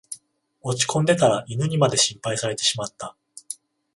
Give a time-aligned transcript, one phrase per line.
[0.63, 3.15] 落ちこんでたら犬にまで心配されてしまった